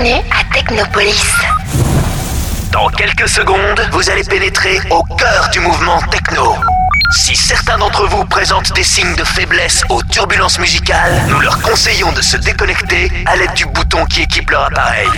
[0.00, 1.24] Bienvenue à Technopolis.
[2.70, 6.54] Dans quelques secondes, vous allez pénétrer au cœur du mouvement techno.
[7.16, 12.12] Si certains d'entre vous présentent des signes de faiblesse aux turbulences musicales, nous leur conseillons
[12.12, 15.08] de se déconnecter à l'aide du bouton qui équipe leur appareil.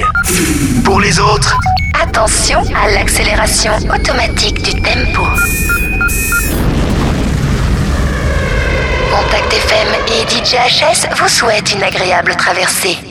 [0.84, 1.58] Pour les autres,
[2.00, 5.26] Attention à l'accélération automatique du tempo.
[9.10, 13.09] Contact FM et DJHS vous souhaitent une agréable traversée.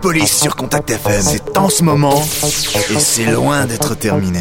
[0.00, 1.22] Technopolis sur Contact FM.
[1.22, 2.22] C'est en ce moment
[2.90, 4.40] et c'est loin d'être terminé.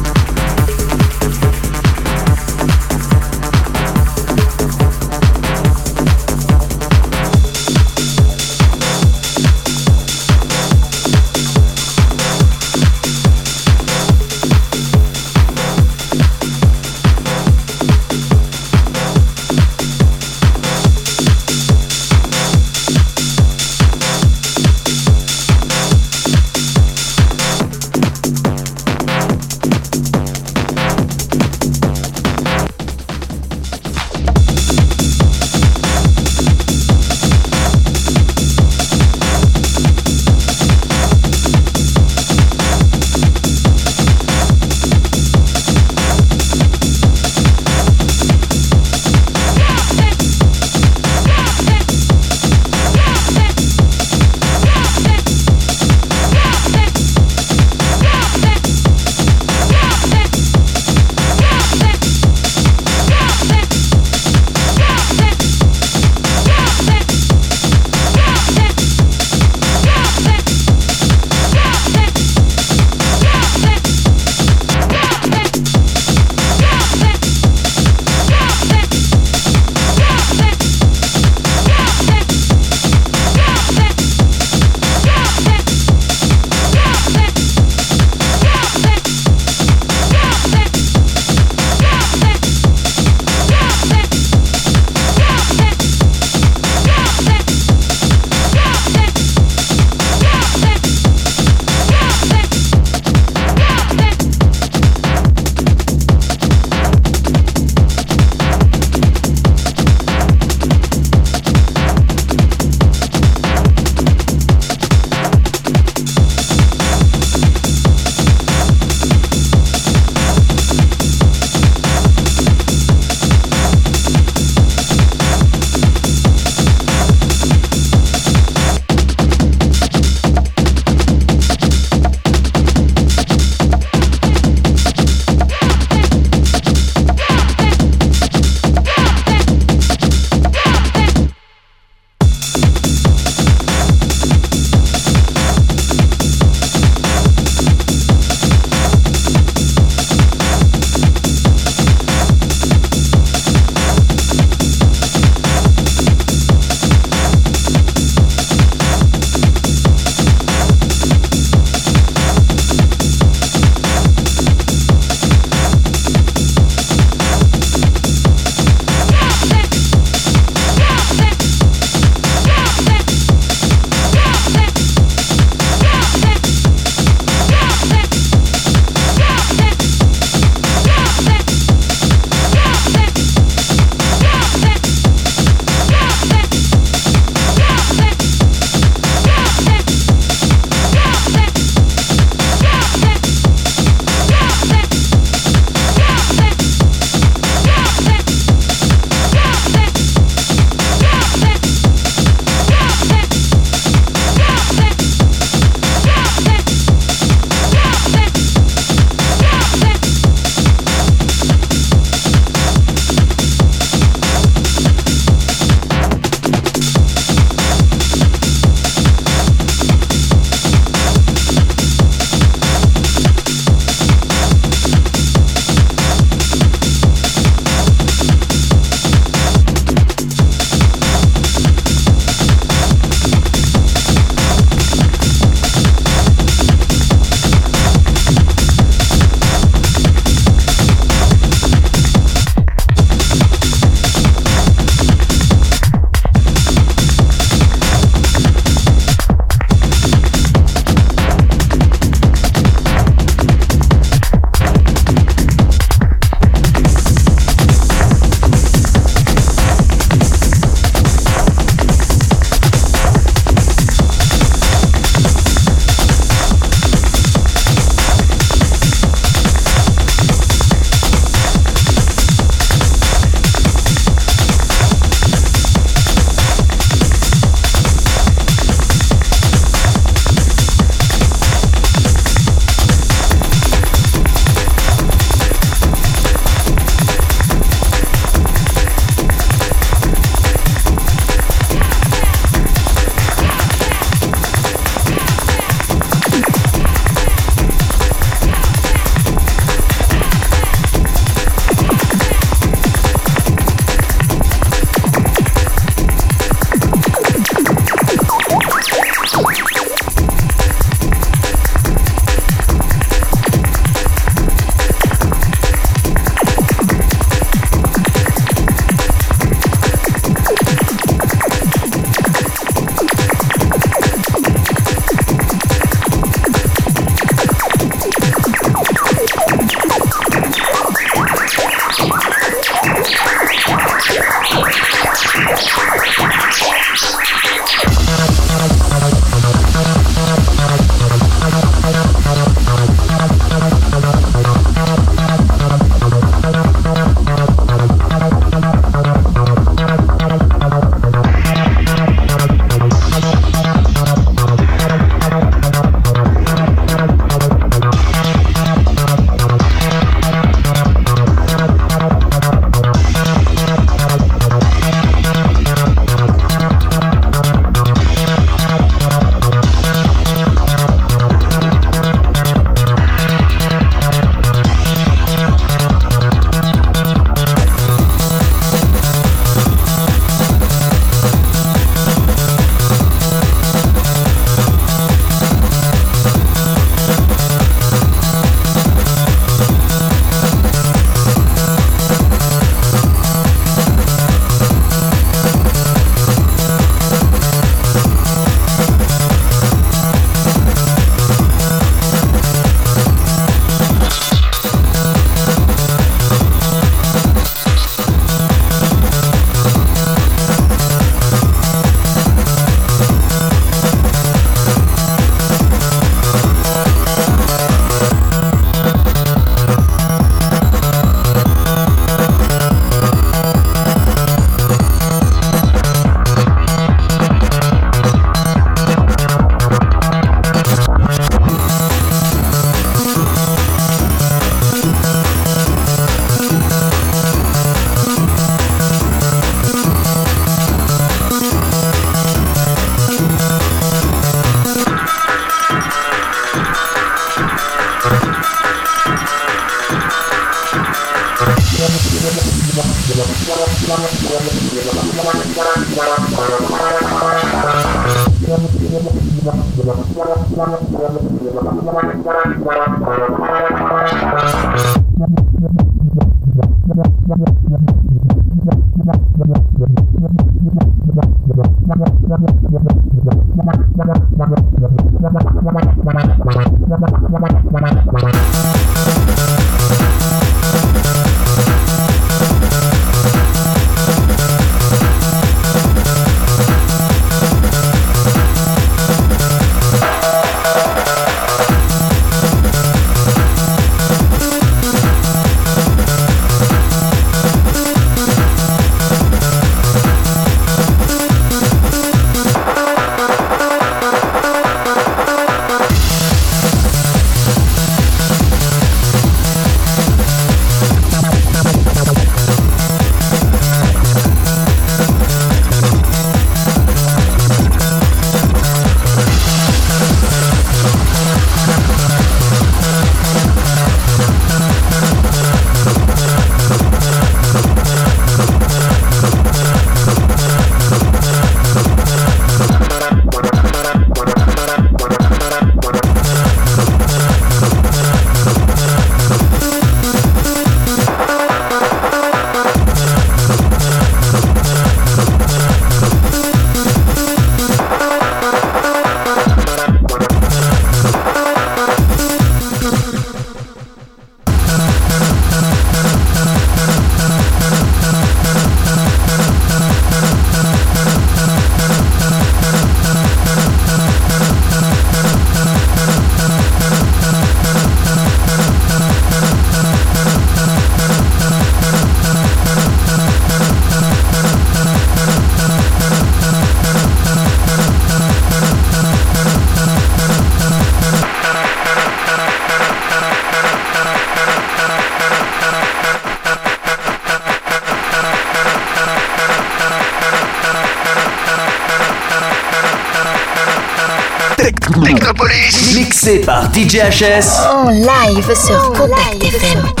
[596.91, 600.00] DJHS en live sur Contact FM.